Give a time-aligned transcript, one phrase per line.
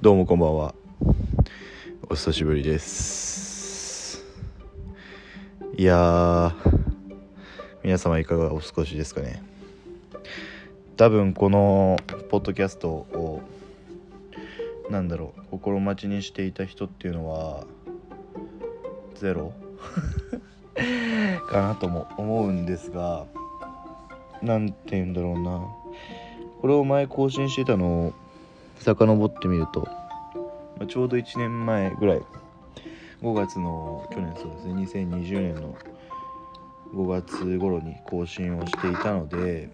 [0.00, 0.76] どうもこんばんは。
[2.08, 4.24] お久しぶりです。
[5.76, 6.54] いや
[7.82, 9.42] 皆様いかがお過ごしですかね。
[10.96, 11.96] 多分この
[12.28, 13.42] ポッドキャストを
[14.88, 17.66] なんだろう心待ちにしていた人っていうのは
[19.16, 19.52] ゼロ？
[21.50, 23.26] かなとも思うんですが
[24.42, 25.60] なんて言うんだろうな。
[26.60, 28.12] これを前更新してたのを
[28.80, 29.86] 遡ってみると、
[30.78, 32.22] ま、ちょうど1年前ぐらい。
[33.22, 34.74] 5月の去年そうですね。
[34.74, 35.76] 2020年の
[36.94, 39.68] 5月頃に更新をしていたので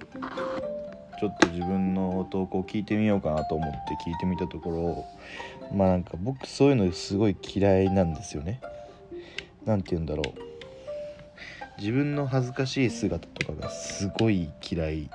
[1.21, 8.61] ちょっと自分の投稿聞いてみようかなと思って聞いてみたところまあなんか僕そういうのすごい嫌いなんですよね。
[9.65, 10.41] なんて言うんだろう。
[11.79, 15.11] 自分の恥ずかしい姿とかがすごい嫌い。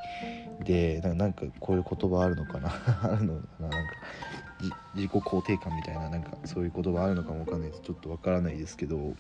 [0.64, 2.70] でなんかこういう言葉あるのかな？
[3.04, 3.70] あるのかな？
[3.70, 3.94] なんか
[4.94, 7.82] 自己肯定感みたいななんかそういう言葉あるのかもわかんないです。
[7.82, 9.14] ちょっとわからないですけど。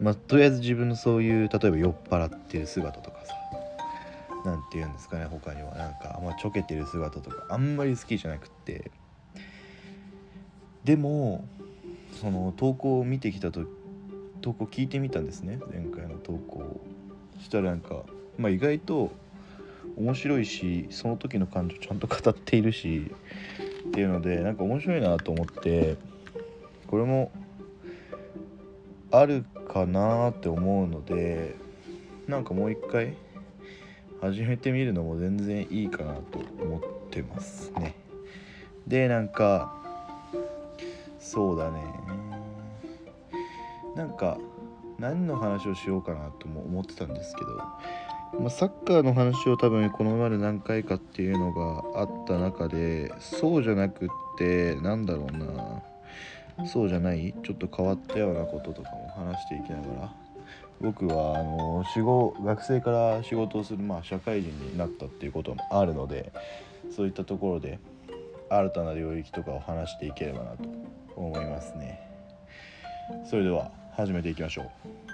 [0.00, 3.34] まあとりあえず自分のそういう例えば酔っ払ってる姿とかさ。
[4.44, 5.74] 何て言うんですかね他には。
[5.74, 8.90] なんかあんまちょけてる姿とかあんまり好きじゃなくって。
[10.84, 11.44] でも
[12.20, 13.66] その投稿を見てきたと
[14.40, 15.60] 投稿聞いてみたんですね。
[15.70, 16.80] 前回の投稿
[17.38, 18.02] そしたらなんか、
[18.38, 19.12] まあ、意外と
[19.96, 23.10] 面白いしその時の感情ちゃんと語っているし
[23.88, 25.96] っていうのでなんか面白いなと思って
[26.86, 27.30] これも
[29.10, 31.56] あるかなって思うので
[32.26, 33.14] なんかもう一回
[34.20, 37.96] 始めてみるのも全然いいかなと思ってますね。
[38.86, 39.74] でなんか
[41.18, 41.80] そうだね。
[43.96, 44.38] なんか
[44.98, 47.60] 何の話をしようかなとも思ってたんですけど
[48.40, 55.82] まあ、サッカーの話を多分このまで何回かっていうのがあった中でそうじゃなくってなんだろうな。
[56.66, 57.34] そうじゃない？
[57.42, 60.12] ちょっと変わったようなこととかも話していきながら。
[60.80, 66.32] 僕はあの仕事学生から仕事をする、まあ、社会人になったっていうこともあるので
[66.90, 67.78] そういったところで
[68.50, 70.64] 新たな領域とかを話していければなと
[71.14, 72.00] 思いますね。
[73.30, 75.11] それでは始めていきましょう。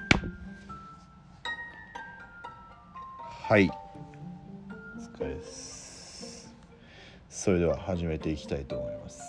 [3.48, 3.70] はい。
[4.68, 6.54] お疲れです。
[7.30, 9.22] それでは始めていきたいと思います。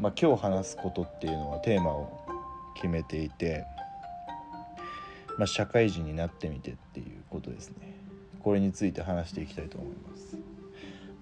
[0.00, 2.10] まあ今日話すことっていうのはテーマを
[2.74, 3.64] 決めていて
[5.38, 7.94] まあ、社会人になってみてっていうことですね。
[8.40, 10.36] これについて話していきたいと思います。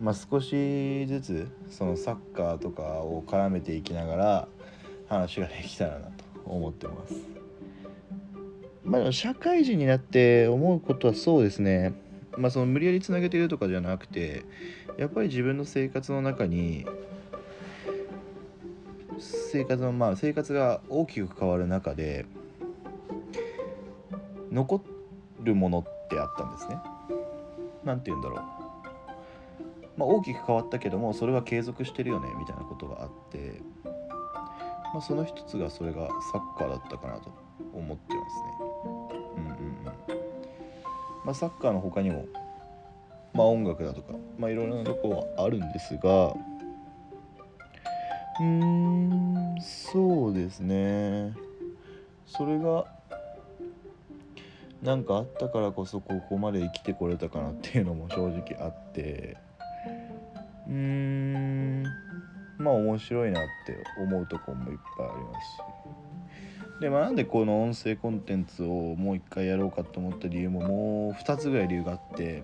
[0.01, 4.49] まあ、少しずつそのサッカーとかを絡めていきながら
[5.11, 7.34] 話ができたらなと思ってます。
[8.85, 11.95] まあ、社会人になって思うことはそうですね、
[12.37, 14.45] まあ、その無理やりつなげてるとかじゃなくて
[14.99, 16.87] やっぱり自分の生活の中に
[19.19, 22.27] 生活のまあ生活が大きく変わる中で
[24.51, 24.83] 残
[25.43, 26.77] るものってあったんですね。
[27.85, 28.41] なんて言うんだろう。
[29.97, 33.61] まあ、大きく変わったけどもそれは継続してるよねみたいなことがあって、
[34.93, 37.33] まあ、その一つがそれがサッカーだったかなと
[37.73, 38.74] 思ってますね。
[41.25, 42.27] まあ、サッカーの他にも、
[43.33, 46.35] まあ、音楽だとか、まあ、いろいろなとこはあるんですが
[48.41, 51.33] うーんそうですね。
[52.27, 52.85] それが
[54.83, 59.37] 何かあったからこそここまで生きてこれたかなっていうのも正直あって
[60.67, 61.85] うーん
[62.59, 65.74] まあ面白いなって思うとこもいっぱいありますし。
[66.85, 72.43] で、まあ、なんでこの音声コンテンツをもう一回やろうかと思った理由ももう2つぐらい理由があって、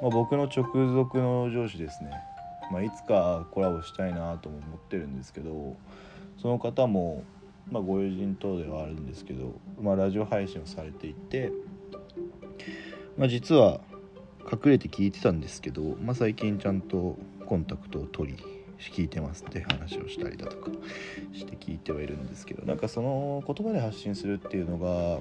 [0.00, 0.64] まあ、僕の直
[0.94, 2.12] 属の上司ですね、
[2.70, 5.74] まあ、いつかコラボしたいなとも思ってるんですけど
[6.40, 7.24] その方も、
[7.72, 9.52] まあ、ご友人等ではあるんですけど、
[9.82, 11.50] まあ、ラジオ配信をされていて、
[13.18, 13.80] まあ、実は
[14.44, 20.70] 隠れて聞いてたんですけど、まあ、最近ちゃんとコンタクトを取り聞いてますって話をしたりだとか
[21.32, 25.20] して聞いてはいるんですけどなんかその言葉で発信するっていうのが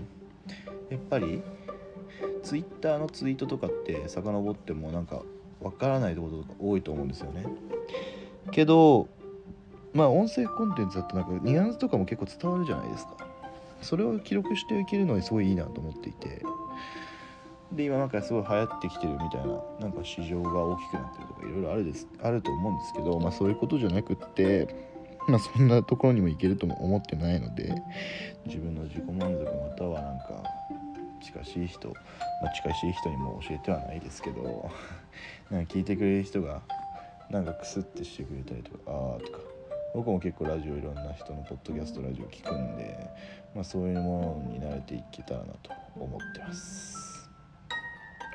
[0.89, 1.41] やっぱり
[2.43, 5.21] ツイッターのツイートとかって遡ってもなんか
[5.61, 7.45] わからないこととか多いと思うんですよね。
[8.51, 9.07] けど
[9.93, 13.27] まあ音声コンテンツだとなんかニュアンスとかも結構伝わるじゃないですか。
[13.81, 16.41] それを記録していけるのにすごいいいなと思っていて
[17.71, 24.75] で今なんかすごい流行ってきてるみたいななんか市場が大きくなってるとかいろいろあるですあると思うんですけど、まあ、そういうことじゃなくって
[25.27, 27.75] まあそんなところにも行けるとも思ってないので
[28.45, 30.43] 自分の自己満足またはなんか
[31.23, 31.95] 近しい人、ま
[32.49, 34.69] あ、近しい人にも教えてはないですけど
[35.49, 36.61] なんか聞いてくれる人が
[37.31, 39.39] なんかクスってしてくれたりとかああとか
[39.95, 43.09] 僕も結構ラジオいろんな人のポッドキャストラジオ聞くんで、
[43.55, 47.14] まあ、そういうものに慣れていけたらなと思ってます。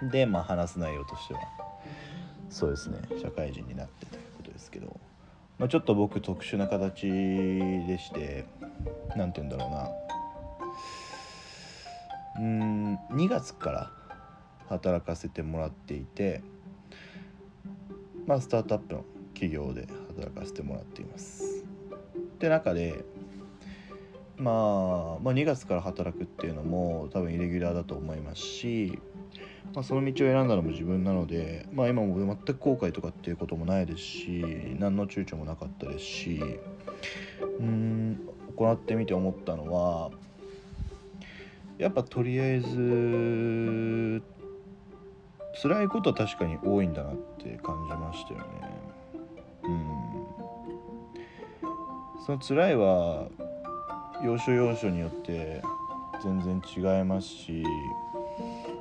[0.03, 1.41] でまあ話す内容としては。
[2.49, 2.99] そうですね。
[3.23, 4.99] 社会人になってということですけど、
[5.59, 8.45] まあ、ちょっと僕特殊な形でして
[9.17, 9.89] 何て言うんだろうな。
[12.39, 13.91] うん2月から
[14.69, 16.43] 働かせてもらっていて
[18.27, 19.05] まあスタートアップの
[19.35, 21.65] 企業で働かせてもらっています。
[22.15, 23.05] って中で、
[24.37, 24.55] まあ、
[25.21, 28.99] まあ2月から働くっていうのも多分イレギュラーだと思いますし、
[29.75, 34.45] まあ、その道を選んだのも自分なので、まあ、今も全く後悔とかっていうこともないですし
[34.79, 36.41] 何の躊躇もなかったですし
[37.61, 38.21] うん
[38.57, 40.11] 行ってみて思ったのは
[41.79, 44.23] やっぱとりあえず
[45.63, 48.45] 辛いことは確かに多いんだなって感じましたよね。
[49.65, 50.01] うん
[52.27, 53.29] その辛いは
[54.23, 55.63] 要所要所によって
[56.23, 57.65] 全然違いますし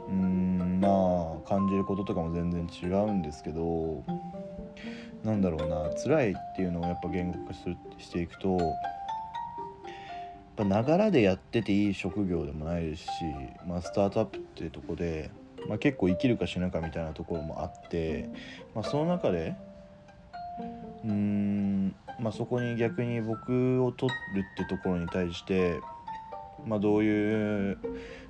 [0.09, 0.88] うんま
[1.45, 4.03] あ感じることとかも全然違うんですけど
[5.23, 8.71] なんだろうな辛いっていうのをやっぱ言語化するしていくとやっ
[10.56, 13.09] ぱながらでやってていい職業でもないですし、
[13.65, 15.31] まあ、スタートアップっていうとこで、
[15.67, 18.29] まあ、結構生きるか死ぬかみたいなところもあって、
[18.73, 19.56] まあ、その中で
[21.06, 25.79] うーんまあ、そこに逆に僕を取るってところに対して、
[26.65, 27.77] まあ、どういう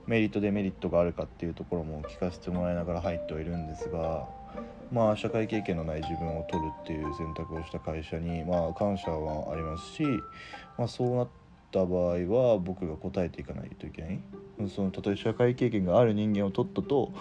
[0.10, 4.28] メリットデメリットがあるかっていうところも聞かせてもらいながら入ってはいるんですが、
[4.92, 10.04] まあ、社会経験のない自分を取るっていう選択をした会社に、まあ、感謝はありますし、
[10.80, 11.28] まあ、そうなっ
[11.72, 14.20] た場合は僕が答えていかないといけない。
[14.68, 17.14] その例え社会経験がある人間を取ったと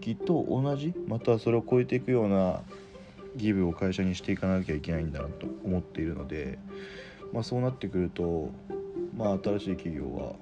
[0.00, 2.62] きっと同じまたはそれを超えていくような
[3.34, 6.60] ギブを会社にしていかなきゃいけないんだなと思っているので、
[7.32, 8.50] まあ、そうなってくると、
[9.16, 10.34] まあ、新しい企業は、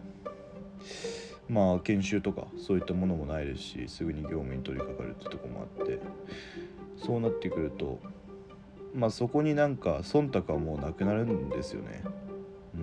[1.49, 5.99] まあ、研修とかそういったものもないですしすぐに業務に取り掛かるってとこもあって
[6.97, 8.01] そうなってくると、
[8.95, 12.03] まあ、そこになんか忖度はもうなくなるんですよね。
[12.75, 12.79] う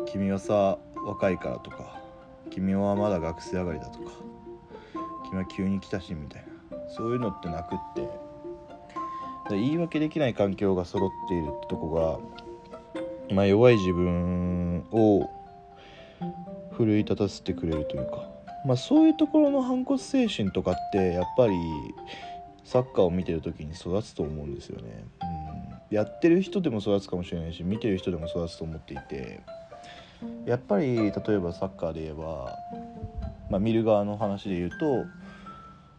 [0.00, 2.00] ん、君はさ若いからとか
[2.50, 4.12] 君はまだ学生上がりだとか
[5.28, 8.08] 君は急に来たしみたいなそういうのってなくって
[9.50, 12.22] 言い訳できない環境が揃っているってとこ
[13.30, 15.30] が、まあ、弱い自分を
[16.72, 18.28] 奮い立たせてくれるというか、
[18.64, 21.54] まあ、そういうところの反骨精神とかってやっぱり
[22.64, 25.04] サッカーを見てる時に育つと思うんですよね。
[25.90, 29.40] うん、やってる人でも育つかもしれないし見てる人でも育つと思っていて。
[30.46, 32.56] やっぱり例えばサッカーで言えば、
[33.50, 35.04] まあ、見る側の話で言うと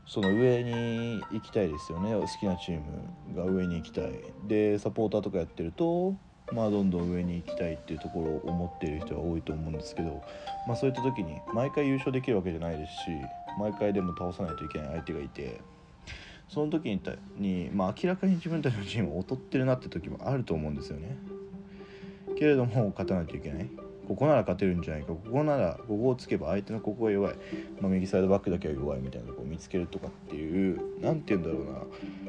[0.06, 2.14] その上に行きたいですよね。
[2.14, 4.12] 好きなチームが上に行きたい。
[4.48, 6.16] でサポーターとかやってると
[6.52, 10.22] まあどんどん上に行きたいっていうところを思っている人は多いと思うんですけど、
[10.68, 12.98] まあ、そういった時に毎回優勝できるわけじゃないですし
[13.60, 15.62] 毎回でも倒さないといけない相手がいて
[16.48, 17.00] その時に
[17.38, 21.16] に、まあ、明らかに自分たちのチームを劣ってるなって時もあると思うんですよね。
[22.36, 23.70] けれども勝たないといけない。
[24.10, 27.36] ここなら勝てるんじゃないかここならここをつけば相手のここが弱い、
[27.80, 31.86] まあ、右サイドバックだけは弱いみたいなとこを見つけるとかっていう何て言うんだろ
[32.26, 32.28] う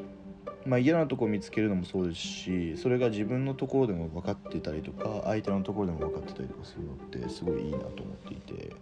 [0.65, 8.75] まあ、嫌なとこ見つけるのもそうですしそれが自分のところでも分かってたりとか相手のところでも分かってたりとかするのってすごいいいなと思っていて、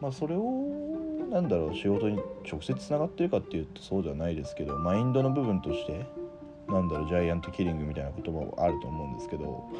[0.00, 0.96] まあ、それを
[1.30, 2.18] なんだろう仕事に
[2.50, 6.06] 直接つながってるかっていうとそうではないですけどマインドの部分として
[6.68, 9.70] なんだろうジャイアントキリングみたいな言葉もあると思うんですけど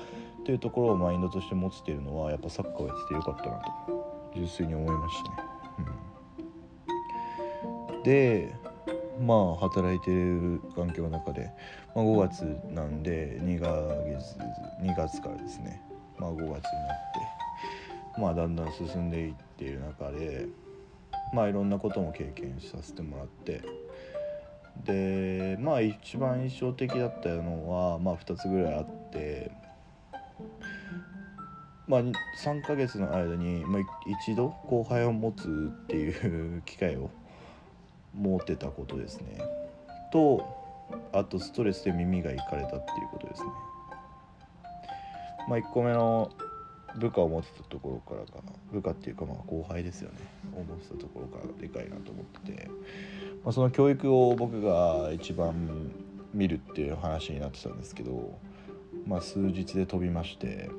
[0.41, 5.37] っていうところをマインドとして持つっていうのはやっぱサッカーをやっててよかったなと純粋に思いましたね。
[7.95, 8.55] うん、で
[9.21, 11.51] まあ働いてる環境の中で、
[11.95, 12.43] まあ、5月
[12.73, 13.67] なんで2ヶ
[14.05, 14.37] 月
[14.83, 15.83] 2月からですね、
[16.19, 16.61] まあ、5月になっ
[18.15, 20.47] てまあだんだん進んでいっている中で
[21.33, 23.63] まあいろんなことも経験させてもらって
[24.85, 29.51] でまあ一番印象的だったのはまあ2つぐらいあって
[31.89, 33.83] まあ、3ヶ月の間に、まあ、
[34.25, 37.11] 一度後輩を持つっていう機会を
[38.17, 39.39] 持ってたことですね。
[40.13, 40.47] と
[41.13, 43.49] あとストレスで耳がいかれたっていうことですね。
[45.49, 46.31] まあ1個目の
[46.99, 48.43] 部下を持ってたところからか
[48.73, 50.17] 部下っていうかまあ後輩ですよね。
[50.55, 52.69] を持ってたところからでかいなと思ってて、
[53.45, 55.91] まあ、その教育を僕が一番
[56.33, 58.39] 見るっていう話になってたんですけど
[59.07, 60.71] まあ数日で飛びまして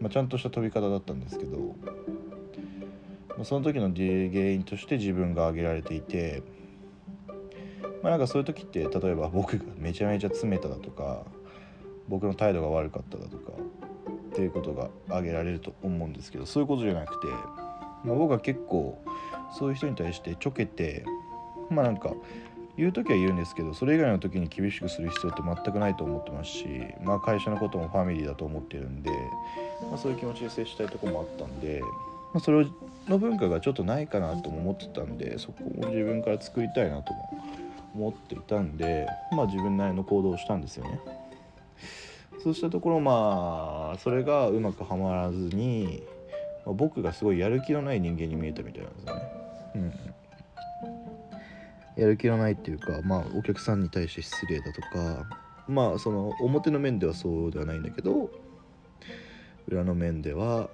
[0.00, 1.58] まあ、ちゃんとした飛び方だったんですけど、
[3.28, 4.04] まあ、その時の原
[4.50, 6.42] 因として自分が挙げられていて
[8.02, 11.24] まあなんかそういう時って例えば僕がめちゃめちゃ詰めただとか
[12.08, 13.52] 僕の態度が悪かっただとか
[14.30, 17.26] っていうことが挙げられると思うんですけどそういうことじゃなくて、
[18.04, 19.02] まあ、僕は結構
[19.58, 21.04] そういう人に対してちょけて
[21.68, 22.12] まあなんか
[22.76, 26.66] 言う時は言うんですけどそれ以外の時に厳しくする必要って全くないと思ってますし、
[27.02, 29.10] まあ、会社のこともファミリーだと思ってるんで、
[29.90, 31.82] まあ、そういう気持ちで接したいとこもあったんで、
[32.32, 32.66] まあ、それ
[33.08, 37.28] の文化がちょっとないかなとも思ってたんでそこも自分から作りたいなとも
[37.94, 41.00] 思っていたんで、まあ、自分なりの行動をしたんですよね。
[42.42, 46.02] そうしたところまあそれがうまくはまらずに、
[46.64, 49.22] まあ、僕がすごいやる気のない人間に見えたみたいなんですよね。
[49.74, 50.20] うん
[51.96, 55.26] やる気のないっていうかまあお客さんに対して失礼だとか
[55.68, 58.30] まあその表の面ではそうではないんだけど
[59.68, 60.70] 裏の面では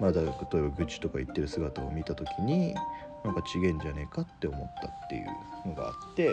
[0.00, 2.74] まあ例えば愚痴とか言ってる姿を見た時に
[3.24, 6.28] なんかちげんじゃねえかって思ったっていうのがあって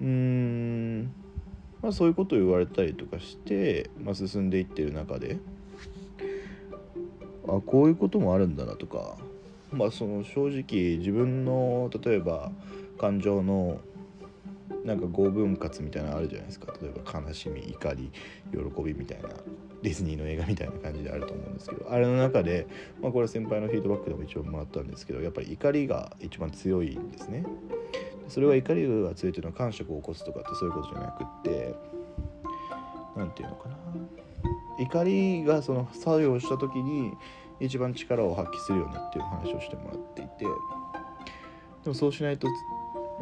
[0.00, 1.12] うーん
[1.82, 5.38] まあそういうことを言われたりとかして、まあ、進んでいってる中で
[7.46, 9.16] あこういうこともあるんだなとか
[9.70, 12.50] まあその正直自分の例えば
[12.98, 13.80] 感情の
[14.84, 16.72] なんか5分割みたいなのあるじゃないですか。
[16.80, 18.10] 例えば悲しみ怒り
[18.52, 19.28] 喜びみたいな
[19.82, 21.90] ディズニーの映画みたいな感じであると思うんですけど。
[21.90, 22.66] あれの中で、
[23.00, 27.44] まあ、これ先輩のフィードバックでも一応もらったんですけどやっぱり怒りが一番強いんですね。
[28.28, 31.74] それは怒りが強いというのは感触を起こすとかってそういうことじゃなくって
[33.16, 33.76] 何て言うのかな。
[34.78, 37.12] 怒りがその作用した時に
[37.60, 40.44] 一番力を発揮するよねっていう話をしてもらっていて。
[41.84, 42.48] でもそうしないと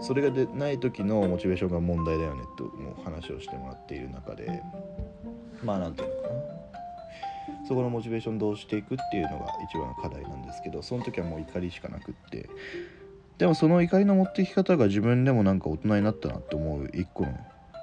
[0.01, 4.63] それがでない時のモチベーションが問題だよねともう話をしてもらっている中で。
[5.63, 6.63] まあ何て言うのかな。
[7.69, 12.49] そこのモチベーションどうしていくっていうのが一番の課題なんですけどその時はもう怒りしかなくって。
[13.39, 17.37] でもその怒りの持っていき方が自分でもなんか大人になったなって思う一個の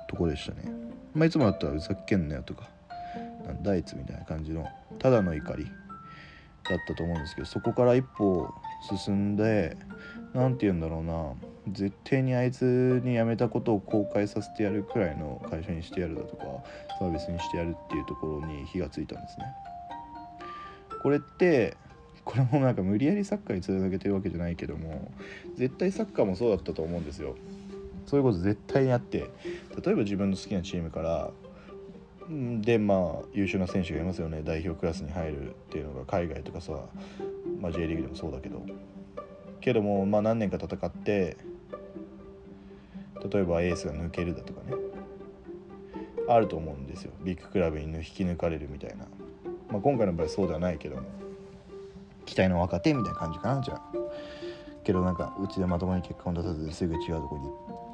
[0.08, 0.72] とこでしたね。
[1.14, 2.70] まあいつもだったらふざけんなよとか
[3.62, 4.66] ダイツみたいな感じの
[5.00, 8.54] ただの怒りだったと思うんですけどそこから一歩
[8.98, 9.76] 進んで
[10.34, 11.34] 何て言うんだろうな。
[11.68, 16.44] 絶対にあいつに辞めたことを後悔させてやるくらいの会社にしてやるだとか
[16.98, 19.46] サービスにしてやるっていうところに火がついたんですね。
[21.02, 21.78] これって
[22.26, 25.12] これもなんか無理やりサッカーにつなげてるわけじゃないけども
[25.56, 27.36] 絶対サッカーもそうだったと思うんですよ。
[28.06, 29.30] そういうこと絶対にあって
[29.84, 31.30] 例えば自分の好きなチームから
[32.30, 36.74] でまあ優秀な選手がいますよね代表クラスに入るっていうのが海外とかさ、
[37.62, 38.66] まあ、J リーグでもそうだけど
[39.62, 41.38] けども、まあ、何年か戦って
[43.28, 44.74] 例えばエースが抜けるだとかね。
[46.28, 47.12] あると思うんですよ。
[47.24, 49.08] ビッグクラブに引き抜かれるみたいな、
[49.70, 51.04] まあ、今回の場合そうではないけども。
[52.26, 53.82] 期待の若手みたいな感じかなじゃあ。
[54.84, 57.38] けどなんかうちでまともに結果を出さずすぐ違うとこ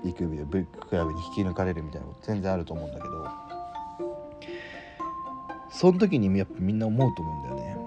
[0.04, 3.56] に行くビッグクラブに引き抜かれるみたいなこと全然あると思うんだけど。
[5.76, 7.78] その時にやっぱみんな思うと思うんだよね。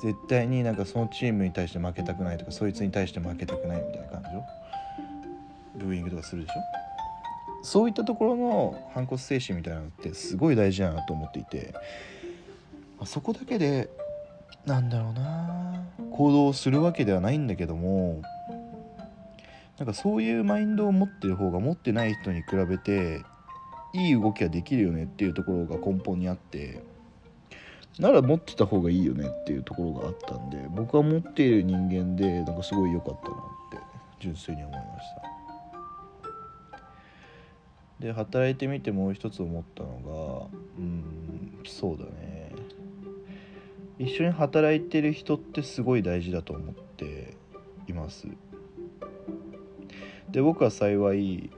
[0.00, 4.28] 絶対になんかそのチームに対して負けたくないとかそいつに対して負けたくないみたいな感じ
[5.78, 6.54] ブーイングとかするでしょ？
[7.62, 11.74] そういったところの反骨精神みたいなのってすごい大事だなと思っていて
[13.04, 13.88] そこだけで
[14.64, 15.82] なんだろうな
[16.12, 18.22] 行動するわけではないんだけども
[19.78, 23.22] なんかそういうマインドを持ってる方が持ってない人に比べて
[23.92, 26.82] いい動きができるよねっていうところが根本にあって
[27.98, 33.38] なら持ってた方がいいよねっていうところがあったんで僕は持っている人間でなんかすごい良かったなっ
[33.72, 33.78] て
[34.20, 35.27] 純粋に思いました。
[38.00, 42.52] で働いてみてもう一つ思ったのがうんそうだね。
[43.98, 47.34] 一緒に働いてる人ってすごい大事だと思って
[47.88, 48.28] います。
[50.30, 51.50] で僕は幸い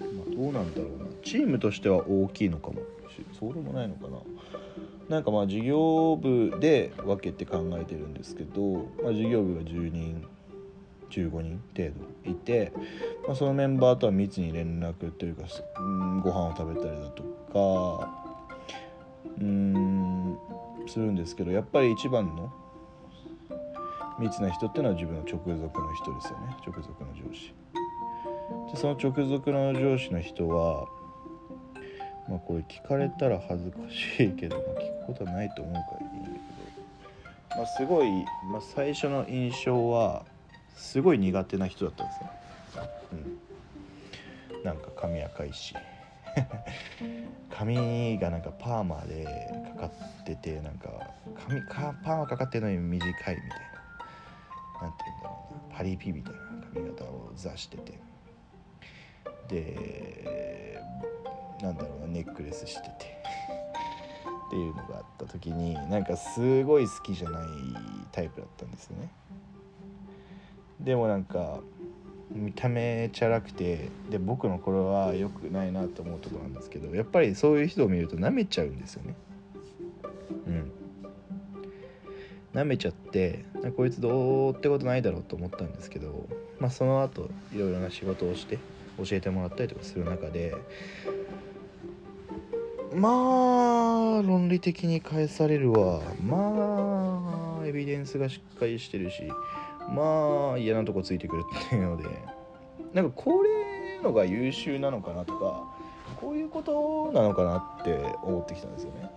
[0.00, 1.06] まどうなんだろうな。
[1.22, 2.82] チームとしては大きいのかも
[3.38, 4.18] そうでもないのかな。
[5.08, 10.26] なんかまあ事業部で分けて考えてるんですけど、まあ、事業部が10人
[11.10, 11.90] 15人程
[12.24, 12.72] 度いて、
[13.26, 15.44] まあ、そのメンバーとは密に連絡というか、
[15.78, 17.22] うん、ご飯を食べたりだと
[17.52, 18.26] か
[19.40, 20.38] うん
[20.86, 22.52] するんですけどやっぱり一番の
[24.18, 27.52] 密な人っていうのは自分の直属の人ですよね直属の上司。
[28.72, 30.86] でその直属の上司の人は
[32.28, 36.34] まあこれ聞かれたら恥ずかしいけど、まあ、聞くことはないと思うからいいんだけ
[37.54, 38.08] ど、まあ、すごい、
[38.50, 40.24] まあ、最初の印象は
[40.76, 42.30] すごい苦手な人だったんですね。
[44.54, 45.74] うん、なんか髪赤いし
[47.50, 49.24] 髪がなんかパーマで
[49.78, 49.92] かか
[50.22, 50.88] っててなんか
[51.48, 53.66] 髪かパーマかかってるのに短いみたいな。
[54.82, 55.76] 何て言うんだろうな。
[55.76, 56.40] パリピみたいな
[56.74, 57.98] 髪型を座してて。
[59.48, 60.82] で
[61.62, 62.06] なんだろうな。
[62.08, 63.16] ネックレスしてて。
[64.46, 67.48] っていうのがあった時になんかすごい好きじゃない
[68.12, 69.10] タイプだったんですよね。
[70.86, 71.58] でもなんか
[72.30, 79.16] 見た目チャラくてで僕のこれは良くないなと思うところなんですけどやっぱりそういう人を見ると舐めちゃうんですよね。
[80.46, 80.72] うん。
[82.54, 83.44] 舐めちゃって
[83.76, 86.28] こいつどうってことないだろうと思ったんですけど、
[86.60, 88.58] まあ、その後いろいろな仕事をして
[88.96, 90.54] 教えてもらったりとかする中で
[92.94, 99.24] まあ論理的に返されるわまあエビデンスがしっかりしてるし
[99.88, 102.36] まあ嫌なとこついてくるっていうので。
[102.96, 105.64] なんかこれのが優秀なのかなとか
[106.18, 109.10] こういうことなのかなって思ってきたんですよね。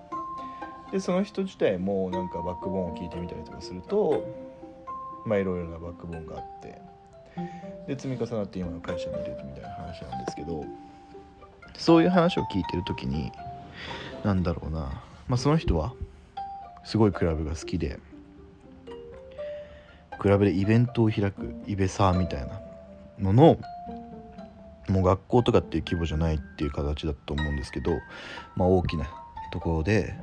[0.92, 4.26] でその人自体もなんかバックボーンを聞いてみたりとかすると
[5.26, 6.82] まあいろいろなバックボーンがあって。
[7.88, 10.66] で積み重なって今の会社にいるみたいな話なんですけど
[11.78, 13.32] そういう話を聞いてる時に
[14.26, 15.94] なんだろうな、まあ、その人は
[16.84, 17.98] すごいクラブが好きで
[20.20, 22.62] クラブでイベントを開くイベサーみたいな
[23.20, 23.58] のの
[24.90, 27.92] もう学校とかっていう規模じゃないっていう形だと思うんですけど、
[28.56, 29.08] まあ、大きな
[29.52, 30.16] ところで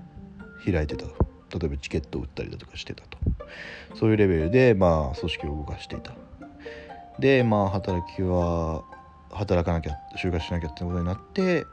[0.65, 1.07] 開いてた。
[1.07, 3.19] 例えばチケットを売ったりだとかしてたと。
[3.95, 6.13] そういうレベルでまあ組織を動かしていた。
[7.19, 8.83] でまあ働きは
[9.31, 11.67] 働かなきゃ就活しなきゃってことになって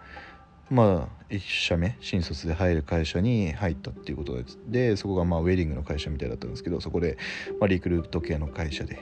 [0.70, 7.18] まあ1社目新卒で入る会社に入ったっていうことででそこがまあウェディングの会社みたいだったんですけどそこで、
[7.60, 9.00] まあ、リクルート系の会社で。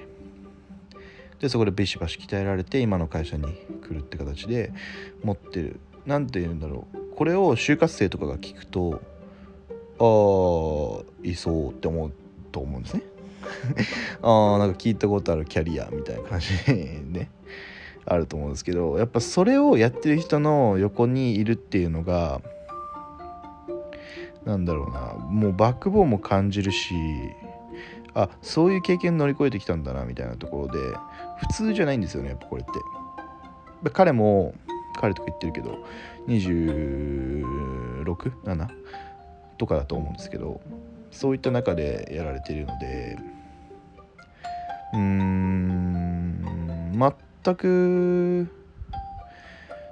[1.39, 3.47] でそこでビシバシ鍛えられて今の会社に
[3.81, 4.71] 来るって形で
[5.23, 5.79] 持ってる。
[6.05, 7.15] 何て言うんだろう。
[7.15, 9.01] これを就活生とかが聞くと
[9.97, 12.13] ああいそうって思う
[12.51, 13.03] と思うんですね。
[14.21, 17.01] ああなんか聞いたことあるキャリアみたいな感じで。
[17.05, 17.29] ね
[18.05, 22.41] あると思うんですけどやっぱそれをやってる人の横にいるっていうのが
[24.45, 26.95] なんだろうなもうバックボーンも感じるし
[28.13, 30.79] あそういう経験乗り越えてきたんだなみたいなところで
[31.47, 32.71] 普通じゃないんですよねやっぱこれって。
[33.89, 34.53] 彼も
[34.99, 35.83] 彼とか言ってるけど
[36.27, 38.67] 267
[39.57, 40.61] とかだと思うんですけど
[41.11, 43.17] そういった中でやられてるので
[44.93, 45.80] うーん
[47.43, 48.47] 全く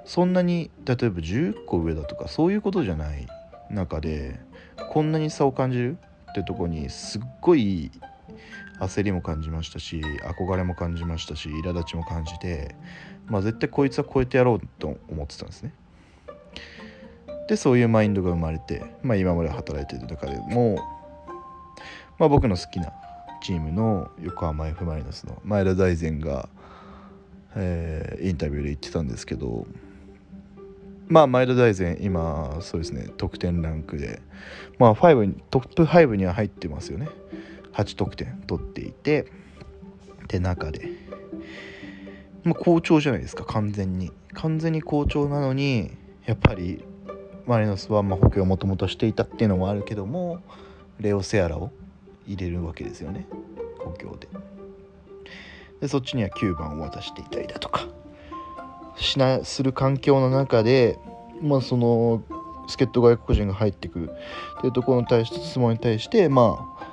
[0.04, 3.26] そんなに例えば10個上だとかそういうことじゃない
[3.70, 4.40] 中で
[4.90, 5.98] こんなに差を感じる
[6.30, 7.90] ってとこにすっごい
[8.80, 12.74] 焦りも感じましたし憧れも感じましたし苛立ちも感じて、
[13.26, 15.74] まあ、絶対こいつは超えてやろうと思ってたんですね。
[17.48, 20.76] でそういうマインドが生まれて、まあ、今まで働いてる中でも、
[22.16, 22.92] まあ、僕の好きな
[23.42, 26.48] チームの横浜 F・ マリノスの前田大然が、
[27.56, 29.66] えー、インタビューで言ってたんですけど
[31.08, 34.22] まあ前田大然今そうですね得点ランクで
[34.78, 37.08] まあ5トップ5には入ってますよね。
[37.72, 39.26] 8得点取っていて
[40.28, 40.88] で中で、
[42.44, 44.12] まあ、好調じゃないですか完全に。
[44.32, 45.90] 完全に好調なのに
[46.24, 46.84] やっぱり
[47.46, 50.40] マリノスはま補強をもともとしていたっていうのもあるけども
[51.00, 51.72] レオ・セアラを
[52.26, 53.26] 入れるわけですよね
[53.78, 54.28] 補強で。
[55.80, 57.86] でそっちには9番を渡していたりだとか
[58.96, 60.98] しなする環境の中で、
[61.40, 62.22] まあ、その
[62.68, 64.10] 助っ人外国人が入ってくる
[64.58, 66.86] っていうところに対して質問に対して、まあ、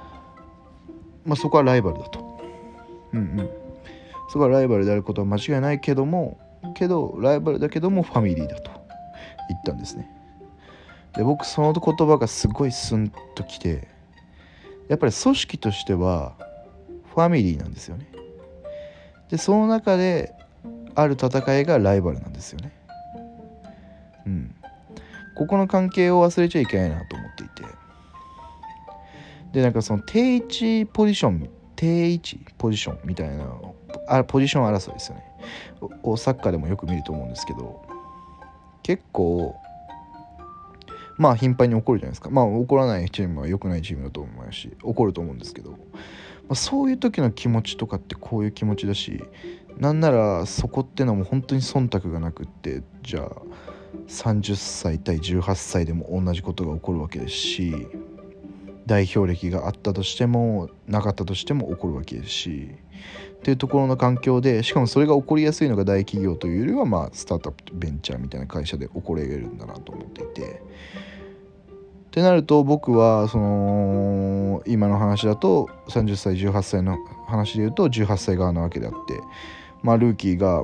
[1.26, 2.39] まあそこはライバルだと。
[3.13, 3.50] うんうん。
[4.30, 6.39] そこはライバルであることは間違いないけども
[6.76, 8.71] けどライバルだけどもファミリーだと
[9.50, 10.10] 言ったんですね。
[11.15, 13.88] で僕その言葉がすごいスンときて
[14.88, 16.36] やっぱり組織としては
[17.13, 18.17] ファミリーなんですよね。
[19.30, 20.34] でその中で
[20.96, 22.72] ある戦いがライバルなんですよね。
[24.26, 24.56] うん。
[25.36, 27.63] ここの関係を忘れちゃいけないなと思っていて。
[29.54, 33.48] で、なんかその定位置ポジション、定位置ポジションみたいな
[34.08, 35.24] あポジション争いですよね。
[36.04, 37.86] をサッカーでもよく見ると思うんですけど、
[38.84, 39.56] 結構、
[41.18, 42.30] まあ頻繁に起こるじゃないですか。
[42.30, 45.78] まあ起こらないチームは良くないチームだと思うし、起こると思うんですけど、
[46.48, 49.24] まあ、そういう時の気持ちとかってこういう気持ちだし、
[49.80, 53.32] なんならそこってのも本当に忖度がなくってじゃあ
[54.08, 57.88] 30歳対18歳でも同じことが起こるわけですし
[58.88, 62.70] 代表歴があったとしてもなかったとしても起こるわけですし
[63.38, 70.62] っていうところの環境でしかもそれが起こりやすいのが大企業というよりはまあスタートアップベンチャーみたいな会社で起こり得るんだなと思っていて
[72.08, 79.20] ってなると僕はその今の話だと30歳18歳の話で言うと18歳側なわけであって
[79.84, 80.63] まあルーキーが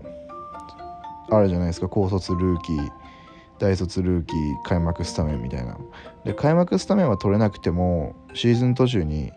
[1.30, 1.88] あるじゃないですか。
[1.88, 2.92] 高卒ルーキー
[3.60, 5.78] 大卒ルーキー開幕スタメンみたいな。
[6.26, 9.32] で開幕スタメンは取れなくてもシーズン途中に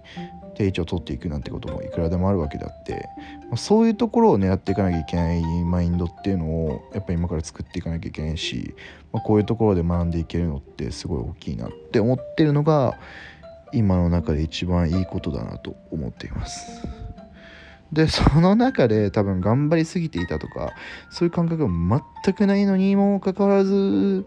[0.56, 3.08] 定位置を取っていくなんてこともいくらでもあるわけであって
[3.50, 8.74] まそういうところを狙っていかなきゃいけないマインドっていうのをやっぱり今から作っていかなきゃいけないし、
[9.12, 12.98] まあ、こういうところで学んでいけるのってすごい大きいなって思ってるのが
[13.72, 16.86] 今の中で一番いいことだなと思っています。
[17.92, 20.72] でその中で多分頑張りすぎていたとか
[21.10, 24.26] そういう感覚が全くないのにもかかわらず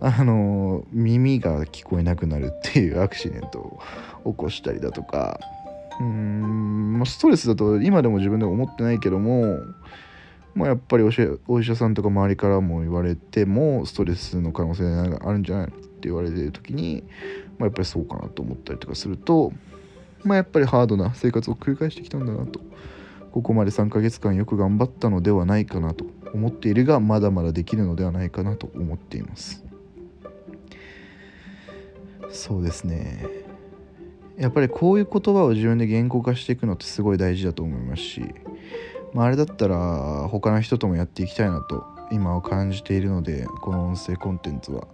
[0.00, 3.80] あの耳が聞こえなくなるっていうアクシデントを
[4.24, 5.40] 起こしたりだとか。
[5.98, 9.56] うんストレスだと今でも自分でも思ってないけども、
[10.54, 11.04] まあ、やっぱり
[11.48, 17.02] お医者さんとか周りからも言われてもストレスの可能性があるんじゃないのって言われてる時に、
[17.56, 19.54] まあ、やっぱりそうかなと思ったりとかすると
[20.26, 22.60] まあ、やっぱりハードな生活を繰り返してきたんだなと。
[23.30, 29.65] ここまで3ヶ月間よく頑張ったのではないかなと思っているがまだまだできるのではないかなと思っています。
[32.30, 33.26] そうですね。
[34.38, 38.22] やっぱりこういう言葉を自分で言語化していくのってすごい大事だと思いますし、
[39.14, 44.86] まあ、あれだったら他の人ともやっていきたいなと今は感じているのでこの音声コンテンツは。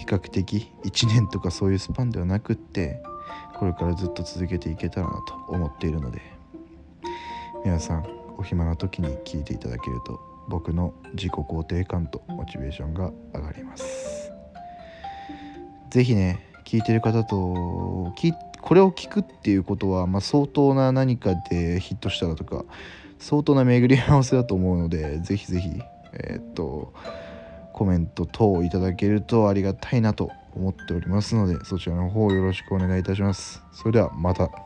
[0.00, 3.02] 比較的1年とかそういうスパンではなくって
[3.58, 6.34] これからずっと続けていけたらなと思っているので。
[7.64, 8.04] 皆さん
[8.36, 14.23] お暇な時に聞いていただけると僕の自己肯定感とモチベーションが上がります。
[15.94, 17.36] ぜひね聞いてる方と
[18.60, 22.64] これを聞くっていうことは、まあ、相当な何かでヒットしたらとか
[23.20, 25.70] 相当な巡り合わせだと思うのでぜひぜひ
[26.14, 26.92] えー、っと
[27.72, 33.62] コメント等いただけるとありがたいなと思っておりますのでそちらの方よろしくお願いいたします。
[33.72, 34.63] それではまた。